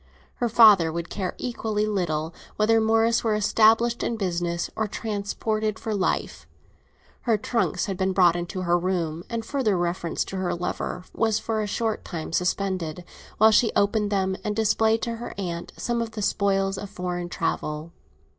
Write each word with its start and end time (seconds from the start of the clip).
Her 0.37 0.49
father 0.49 0.91
would 0.91 1.11
care 1.11 1.35
equally 1.37 1.85
little 1.85 2.33
whether 2.55 2.81
Morris 2.81 3.23
were 3.23 3.35
established 3.35 4.01
in 4.01 4.15
business 4.17 4.67
or 4.75 4.87
transported 4.87 5.77
for 5.77 5.93
life. 5.93 6.47
Her 7.27 7.37
trunks 7.37 7.85
had 7.85 7.97
been 7.97 8.11
brought 8.11 8.35
into 8.35 8.61
her 8.61 8.79
room, 8.79 9.23
and 9.29 9.45
further 9.45 9.77
reference 9.77 10.25
to 10.25 10.37
her 10.37 10.55
lover 10.55 11.03
was 11.13 11.37
for 11.37 11.61
a 11.61 11.67
short 11.67 12.03
time 12.03 12.33
suspended, 12.33 13.05
while 13.37 13.51
she 13.51 13.71
opened 13.75 14.09
them 14.11 14.35
and 14.43 14.55
displayed 14.55 15.03
to 15.03 15.17
her 15.17 15.35
aunt 15.37 15.71
some 15.77 16.01
of 16.01 16.13
the 16.13 16.23
spoils 16.23 16.79
of 16.79 16.89
foreign 16.89 17.29
travel. 17.29 17.91